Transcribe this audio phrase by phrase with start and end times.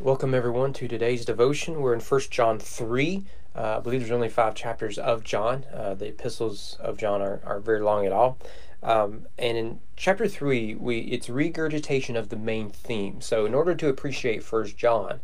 [0.00, 1.80] Welcome, everyone, to today's devotion.
[1.80, 3.24] We're in 1 John 3.
[3.56, 5.64] Uh, I believe there's only five chapters of John.
[5.74, 8.38] Uh, the epistles of John are, are very long at all.
[8.80, 13.20] Um, and in chapter 3, we it's regurgitation of the main theme.
[13.20, 15.18] So, in order to appreciate 1 John,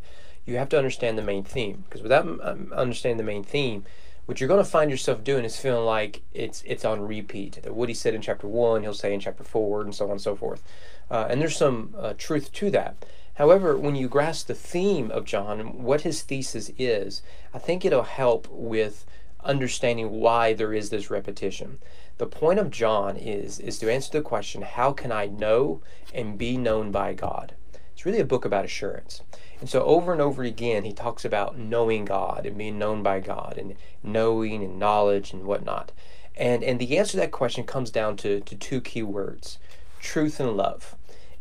[0.44, 1.84] you have to understand the main theme.
[1.84, 3.84] Because without um, understanding the main theme,
[4.26, 7.60] what you're going to find yourself doing is feeling like it's it's on repeat.
[7.62, 10.10] That what he said in chapter 1, he'll say in chapter 4, and so on
[10.12, 10.64] and so forth.
[11.08, 12.96] Uh, and there's some uh, truth to that.
[13.34, 17.84] However, when you grasp the theme of John and what his thesis is, I think
[17.84, 19.04] it'll help with
[19.42, 21.78] understanding why there is this repetition.
[22.18, 25.80] The point of John is is to answer the question, how can I know
[26.14, 27.54] and be known by God?
[27.92, 29.22] It's really a book about assurance.
[29.60, 33.20] And so over and over again he talks about knowing God and being known by
[33.20, 35.90] God and knowing and knowledge and whatnot.
[36.36, 39.58] And and the answer to that question comes down to, to two key words,
[40.00, 40.94] truth and love.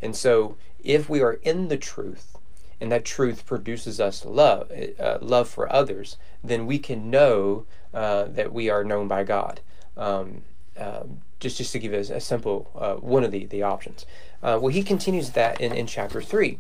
[0.03, 2.37] And so if we are in the truth
[2.81, 8.25] and that truth produces us love, uh, love for others, then we can know uh,
[8.25, 9.61] that we are known by God.
[9.95, 10.41] Um,
[10.77, 11.03] uh,
[11.39, 14.05] just, just to give us a, a simple uh, one of the, the options.
[14.41, 16.57] Uh, well, he continues that in, in chapter 3.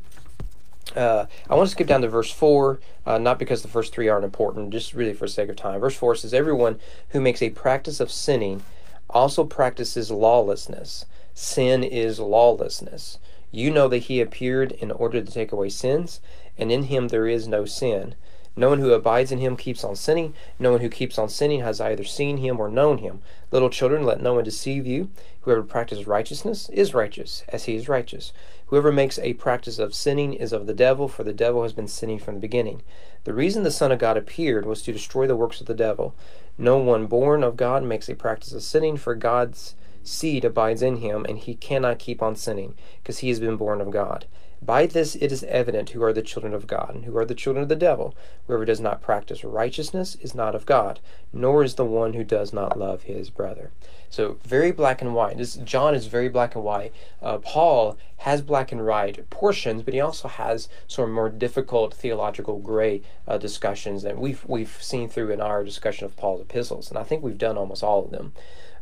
[0.95, 4.07] Uh, I want to skip down to verse 4, uh, not because the first three
[4.07, 5.79] aren't important, just really for the sake of time.
[5.79, 6.79] Verse 4 says, Everyone
[7.09, 8.63] who makes a practice of sinning
[9.09, 11.05] also practices lawlessness.
[11.33, 13.17] Sin is lawlessness.
[13.55, 16.19] You know that he appeared in order to take away sins,
[16.57, 18.15] and in him there is no sin.
[18.55, 20.33] No one who abides in him keeps on sinning.
[20.57, 23.21] No one who keeps on sinning has either seen him or known him.
[23.51, 25.11] Little children, let no one deceive you.
[25.41, 28.33] Whoever practices righteousness is righteous, as he is righteous.
[28.67, 31.87] Whoever makes a practice of sinning is of the devil, for the devil has been
[31.87, 32.81] sinning from the beginning.
[33.23, 36.15] The reason the Son of God appeared was to destroy the works of the devil.
[36.57, 40.97] No one born of God makes a practice of sinning, for God's seed abides in
[40.97, 44.25] him, and he cannot keep on sinning, because he has been born of God.
[44.65, 47.35] By this it is evident who are the children of God, and who are the
[47.35, 48.15] children of the devil.
[48.47, 51.01] Whoever does not practice righteousness is not of God,
[51.33, 53.71] nor is the one who does not love his brother.
[54.09, 55.37] So very black and white.
[55.37, 56.93] This John is very black and white.
[57.21, 61.93] Uh, Paul has black and white portions, but he also has sort of more difficult
[61.93, 66.89] theological gray uh, discussions that we've we've seen through in our discussion of Paul's epistles,
[66.89, 68.31] and I think we've done almost all of them.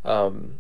[0.06, 0.60] Um,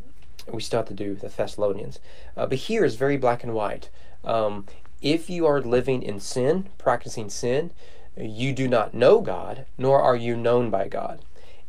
[0.51, 1.99] we still have to do the Thessalonians.
[2.35, 3.89] Uh, but here is very black and white.
[4.23, 4.65] Um,
[5.01, 7.71] if you are living in sin, practicing sin,
[8.17, 11.21] you do not know God, nor are you known by God.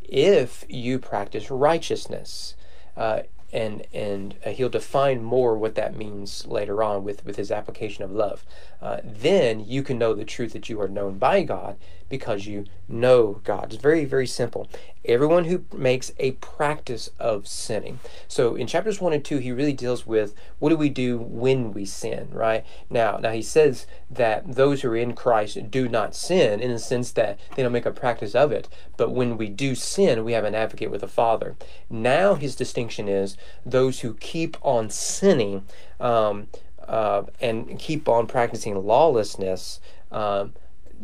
[0.03, 2.55] If you practice righteousness,
[2.97, 3.23] uh,
[3.53, 8.03] and and uh, he'll define more what that means later on with with his application
[8.03, 8.45] of love.
[8.81, 11.77] Uh, then you can know the truth that you are known by God
[12.09, 13.73] because you know God.
[13.73, 14.69] It's very very simple.
[15.05, 17.99] Everyone who makes a practice of sinning.
[18.29, 21.73] So in chapters one and two, he really deals with what do we do when
[21.73, 22.29] we sin.
[22.33, 26.71] Right now, now he says that those who are in Christ do not sin in
[26.71, 28.69] the sense that they don't make a practice of it.
[29.03, 31.57] But when we do sin, we have an advocate with the Father.
[31.91, 33.37] Now his distinction is
[33.67, 35.67] those who keep on sinning
[35.99, 36.47] um,
[36.87, 39.81] uh, and keep on practicing lawlessness
[40.13, 40.53] um,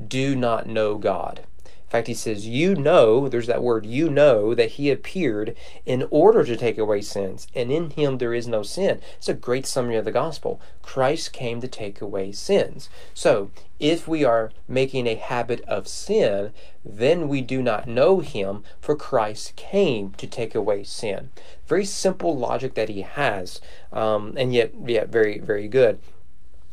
[0.06, 1.40] do not know God.
[1.88, 5.56] In fact, he says, You know, there's that word, you know that he appeared
[5.86, 9.00] in order to take away sins, and in him there is no sin.
[9.16, 10.60] It's a great summary of the gospel.
[10.82, 12.90] Christ came to take away sins.
[13.14, 13.50] So,
[13.80, 16.52] if we are making a habit of sin,
[16.84, 21.30] then we do not know him, for Christ came to take away sin.
[21.66, 23.62] Very simple logic that he has,
[23.94, 26.00] um, and yet, yet very, very good.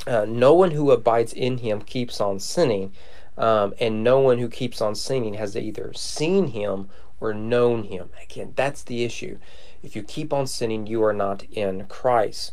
[0.05, 2.91] Uh, no one who abides in him keeps on sinning.
[3.37, 8.09] Um, and no one who keeps on singing has either seen him or known him.
[8.23, 9.37] Again, that's the issue.
[9.83, 12.51] If you keep on sinning, you are not in Christ.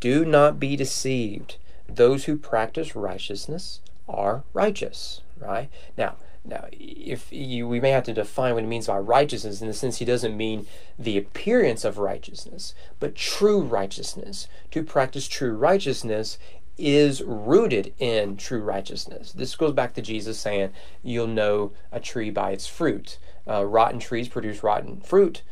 [0.00, 1.56] Do not be deceived.
[1.88, 5.68] Those who practice righteousness are righteous, right?
[5.96, 9.68] Now, now, if you, we may have to define what it means by righteousness in
[9.68, 10.66] the sense he doesn't mean
[10.98, 14.48] the appearance of righteousness, but true righteousness.
[14.72, 16.38] To practice true righteousness
[16.78, 19.32] is rooted in true righteousness.
[19.32, 20.70] This goes back to Jesus saying,
[21.02, 23.18] You'll know a tree by its fruit.
[23.46, 25.42] Uh, rotten trees produce rotten fruit,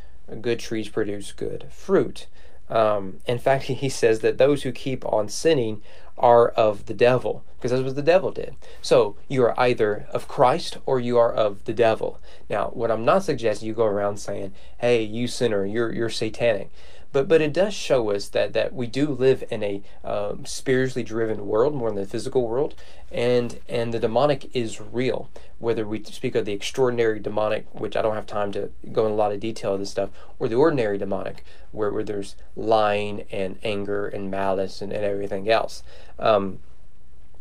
[0.40, 2.26] good trees produce good fruit.
[2.68, 5.82] Um, in fact, he says that those who keep on sinning
[6.16, 8.54] are of the devil, because that's what the devil did.
[8.82, 12.20] So you are either of Christ or you are of the devil.
[12.48, 16.70] Now, what I'm not suggesting you go around saying, "Hey, you sinner, you're you're satanic."
[17.12, 21.02] But but it does show us that that we do live in a um, spiritually
[21.02, 22.74] driven world more than the physical world,
[23.10, 25.28] and and the demonic is real.
[25.58, 29.12] Whether we speak of the extraordinary demonic, which I don't have time to go in
[29.12, 33.24] a lot of detail of this stuff, or the ordinary demonic, where, where there's lying
[33.30, 35.82] and anger and malice and, and everything else.
[36.18, 36.60] Um,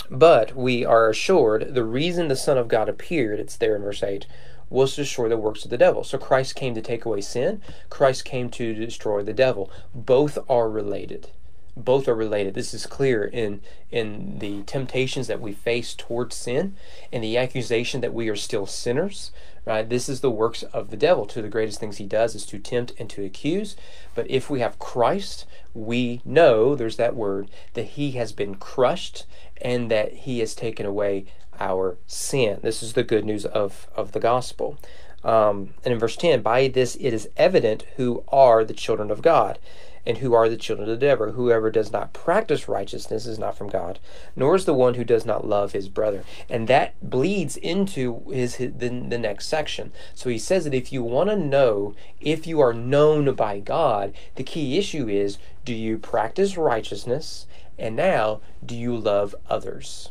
[0.09, 4.01] But we are assured the reason the Son of God appeared, it's there in verse
[4.01, 4.25] 8,
[4.69, 6.03] was to destroy the works of the devil.
[6.03, 9.71] So Christ came to take away sin, Christ came to destroy the devil.
[9.93, 11.29] Both are related.
[11.75, 12.55] Both are related.
[12.55, 16.75] This is clear in in the temptations that we face towards sin
[17.11, 19.31] and the accusation that we are still sinners.
[19.69, 19.87] Right?
[19.87, 21.27] This is the works of the devil.
[21.27, 23.75] Two of the greatest things he does is to tempt and to accuse.
[24.15, 25.45] But if we have Christ,
[25.75, 29.27] we know, there's that word, that he has been crushed
[29.61, 31.25] and that he has taken away
[31.59, 32.57] our sin.
[32.63, 34.79] This is the good news of, of the gospel.
[35.23, 39.21] Um, and in verse 10, by this it is evident who are the children of
[39.21, 39.59] God
[40.05, 41.31] and who are the children of the devil.
[41.31, 43.99] Whoever does not practice righteousness is not from God,
[44.35, 46.23] nor is the one who does not love his brother.
[46.49, 49.91] And that bleeds into his, his the, the next section.
[50.15, 54.13] So he says that if you want to know if you are known by God,
[54.35, 57.45] the key issue is do you practice righteousness?
[57.77, 60.09] And now, do you love others?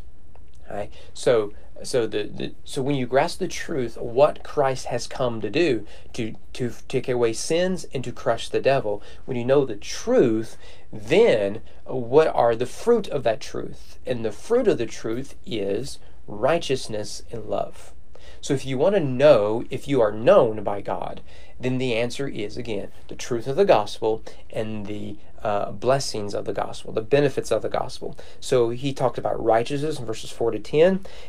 [0.70, 0.90] Right?
[1.12, 1.52] So
[1.82, 5.86] so the, the so when you grasp the truth what Christ has come to do
[6.14, 10.56] to to take away sins and to crush the devil when you know the truth
[10.92, 13.98] then what are the fruit of that truth?
[14.06, 17.92] And the fruit of the truth is righteousness and love.
[18.40, 21.20] So if you want to know if you are known by God
[21.60, 26.44] then the answer is again the truth of the gospel and the uh, blessings of
[26.44, 28.16] the gospel, the benefits of the gospel.
[28.40, 30.88] So he talked about righteousness in verses 4 to 10,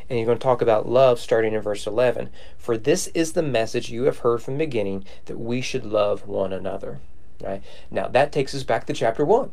[0.09, 2.29] and he's going to talk about love starting in verse 11.
[2.57, 6.27] For this is the message you have heard from the beginning that we should love
[6.27, 6.99] one another.
[7.41, 7.63] Right?
[7.89, 9.51] Now that takes us back to chapter 1.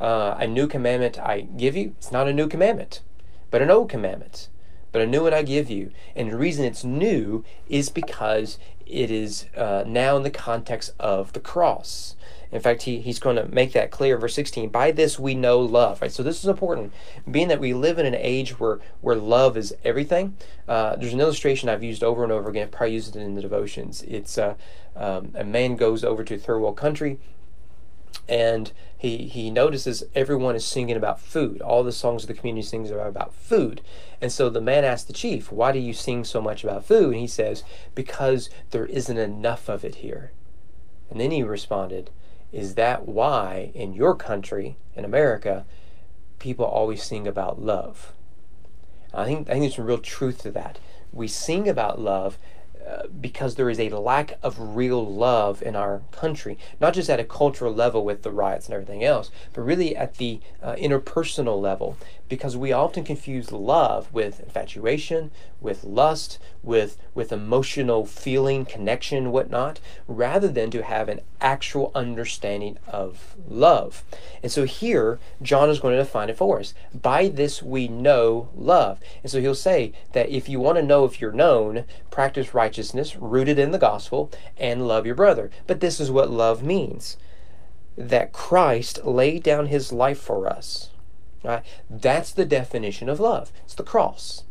[0.00, 3.00] Uh, a new commandment I give you, it's not a new commandment,
[3.50, 4.48] but an old commandment.
[4.90, 5.90] But a new one I give you.
[6.16, 11.32] And the reason it's new is because it is uh, now in the context of
[11.34, 12.16] the cross.
[12.50, 14.16] In fact, he, he's going to make that clear.
[14.16, 16.00] Verse 16, by this we know love.
[16.00, 16.12] Right?
[16.12, 16.92] So this is important.
[17.30, 20.36] Being that we live in an age where, where love is everything,
[20.66, 22.64] uh, there's an illustration I've used over and over again.
[22.64, 24.02] I've probably used it in the devotions.
[24.02, 24.54] It's uh,
[24.96, 27.18] um, a man goes over to a third world country
[28.28, 31.60] and he he notices everyone is singing about food.
[31.62, 33.80] All the songs of the community sings are about food.
[34.20, 37.12] And so the man asks the chief, "Why do you sing so much about food?"
[37.12, 37.62] And he says,
[37.94, 40.32] "Because there isn't enough of it here."
[41.10, 42.10] And then he responded,
[42.52, 45.66] is that why in your country, in America,
[46.38, 48.12] people always sing about love?
[49.12, 50.78] I think I think there's some real truth to that.
[51.12, 52.38] We sing about love
[53.20, 57.24] because there is a lack of real love in our country, not just at a
[57.24, 61.96] cultural level with the riots and everything else, but really at the uh, interpersonal level
[62.28, 65.30] because we often confuse love with infatuation,
[65.60, 72.78] with lust, with with emotional feeling, connection, whatnot, rather than to have an actual understanding
[72.86, 74.04] of love.
[74.42, 76.74] And so here, John is going to define it for us.
[76.94, 79.00] By this we know love.
[79.22, 82.77] And so he'll say that if you want to know if you're known, practice righteousness
[83.16, 85.50] rooted in the gospel and love your brother.
[85.66, 87.16] But this is what love means.
[87.96, 90.90] That Christ laid down his life for us
[91.44, 91.64] Right?
[91.88, 93.52] That's the definition of love.
[93.64, 94.44] It's the cross.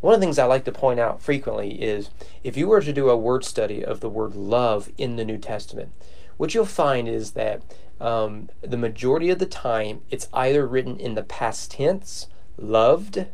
[0.00, 2.10] One of the things I like to point out frequently is
[2.42, 5.38] if you were to do a word study of the word love in the New
[5.38, 5.92] Testament,
[6.36, 7.62] what you'll find is that
[8.00, 12.26] um, the majority of the time it's either written in the past tense,
[12.58, 13.26] loved,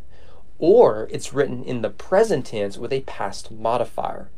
[0.58, 4.30] or it's written in the present tense with a past modifier.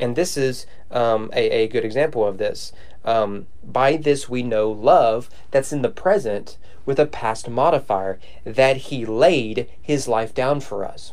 [0.00, 2.72] And this is um, a, a good example of this.
[3.04, 8.76] Um, by this we know love that's in the present with a past modifier, that
[8.78, 11.12] he laid his life down for us.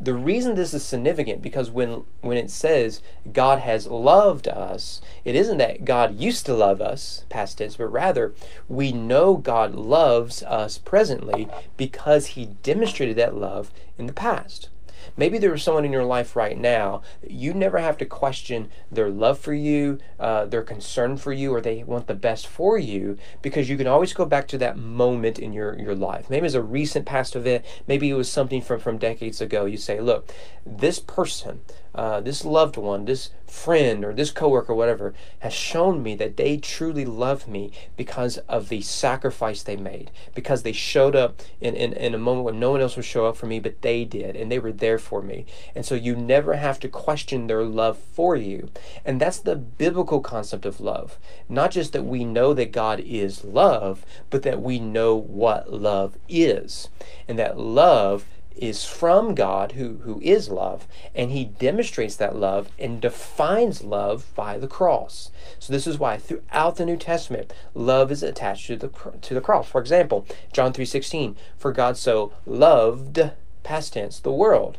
[0.00, 5.36] The reason this is significant because when when it says God has loved us, it
[5.36, 8.32] isn't that God used to love us, past tense, but rather
[8.70, 14.70] we know God loves us presently because he demonstrated that love in the past.
[15.16, 19.10] Maybe there is someone in your life right now you never have to question their
[19.10, 23.16] love for you, uh, their concern for you, or they want the best for you
[23.40, 26.28] because you can always go back to that moment in your, your life.
[26.28, 29.64] Maybe it's a recent past event, maybe it was something from, from decades ago.
[29.64, 30.32] You say, look,
[30.66, 31.60] this person,
[31.94, 36.56] uh, this loved one, this friend or this coworker, whatever, has shown me that they
[36.56, 41.92] truly love me because of the sacrifice they made, because they showed up in, in,
[41.92, 44.36] in a moment when no one else would show up for me, but they did,
[44.36, 45.44] and they were there for me.
[45.74, 48.70] And so you never have to question their love for you.
[49.04, 51.18] And that's the biblical concept of love.
[51.48, 56.16] Not just that we know that God is love, but that we know what love
[56.28, 56.88] is.
[57.28, 58.24] And that love
[58.56, 64.26] is from God, who, who is love, and he demonstrates that love and defines love
[64.34, 65.30] by the cross.
[65.58, 68.88] So this is why throughout the New Testament, love is attached to the
[69.20, 69.68] to the cross.
[69.68, 73.30] For example, John 3:16, for God so loved
[73.62, 74.78] past tense, the world,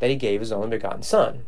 [0.00, 1.44] that he gave his only begotten Son.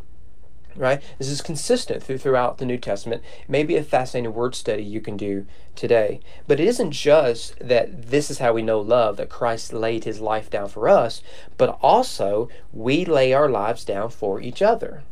[0.77, 1.03] Right?
[1.19, 3.23] This is consistent through, throughout the New Testament.
[3.49, 6.21] Maybe a fascinating word study you can do today.
[6.47, 10.21] But it isn't just that this is how we know love, that Christ laid his
[10.21, 11.23] life down for us,
[11.57, 15.03] but also we lay our lives down for each other.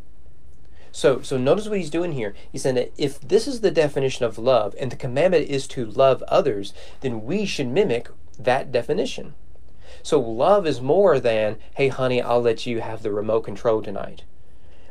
[0.92, 2.34] So, so notice what he's doing here.
[2.50, 5.84] He's saying that if this is the definition of love, and the commandment is to
[5.84, 9.34] love others, then we should mimic that definition.
[10.02, 14.22] So, love is more than, hey, honey, I'll let you have the remote control tonight.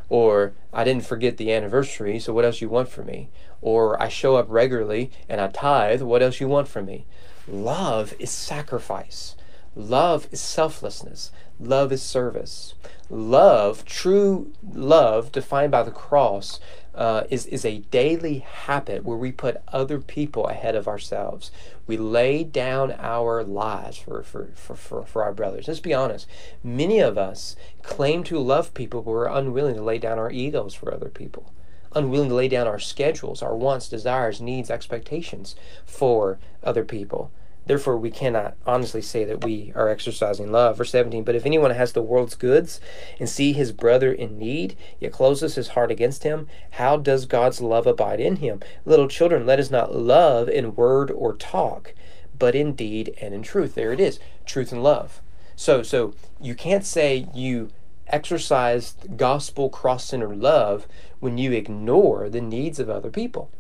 [0.09, 3.29] Or, I didn't forget the anniversary, so what else you want from me?
[3.61, 7.05] Or, I show up regularly and I tithe, what else you want from me?
[7.47, 9.35] Love is sacrifice.
[9.75, 11.31] Love is selflessness.
[11.59, 12.73] Love is service.
[13.09, 16.59] Love, true love, defined by the cross,
[16.97, 21.51] uh, is, is a daily habit where we put other people ahead of ourselves.
[21.85, 25.67] We lay down our lives for, for, for, for, for our brothers.
[25.67, 26.27] Let's be honest.
[26.63, 30.73] Many of us claim to love people, but we're unwilling to lay down our egos
[30.73, 31.53] for other people
[31.95, 37.31] unwilling to lay down our schedules, our wants, desires, needs, expectations for other people.
[37.67, 40.77] Therefore, we cannot honestly say that we are exercising love.
[40.77, 42.79] Verse 17, but if anyone has the world's goods
[43.19, 47.61] and see his brother in need, yet closes his heart against him, how does God's
[47.61, 48.61] love abide in him?
[48.85, 51.93] Little children, let us not love in word or talk,
[52.39, 53.75] but in deed and in truth.
[53.75, 55.21] There it is, truth and love.
[55.55, 57.69] So, so you can't say you
[58.07, 60.87] exercise gospel cross-centered love
[61.19, 63.51] when you ignore the needs of other people.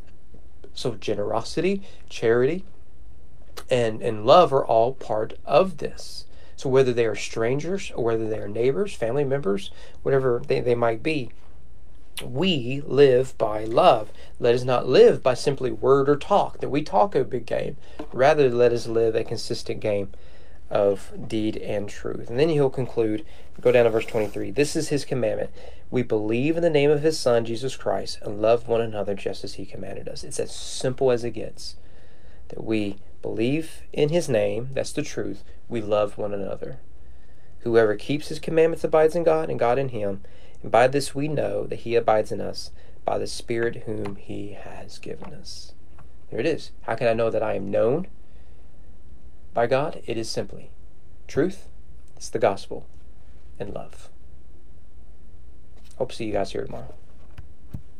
[0.73, 2.63] So generosity, charity,
[3.69, 6.25] and, and love are all part of this.
[6.55, 9.71] So whether they are strangers or whether they are neighbors, family members,
[10.01, 11.29] whatever they, they might be,
[12.23, 14.11] we live by love.
[14.39, 17.77] Let us not live by simply word or talk, that we talk a big game.
[18.11, 20.09] Rather, let us live a consistent game
[20.69, 22.29] of deed and truth.
[22.29, 23.23] And then he'll conclude,
[23.61, 24.51] go down to verse 23.
[24.51, 25.51] This is his commandment.
[25.89, 29.43] We believe in the name of his Son, Jesus Christ, and love one another just
[29.43, 30.23] as he commanded us.
[30.23, 31.75] It's as simple as it gets.
[32.49, 36.79] That we believe in his name, that's the truth, we love one another.
[37.59, 40.21] Whoever keeps his commandments abides in God, and God in him.
[40.61, 42.71] And by this we know that he abides in us,
[43.03, 45.73] by the Spirit whom he has given us.
[46.29, 46.71] There it is.
[46.81, 48.07] How can I know that I am known
[49.53, 50.01] by God?
[50.05, 50.71] It is simply
[51.27, 51.69] truth,
[52.15, 52.87] it's the gospel,
[53.59, 54.09] and love.
[55.97, 56.93] Hope to see you guys here tomorrow.